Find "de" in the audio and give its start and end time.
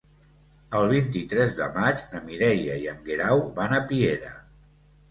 1.61-1.67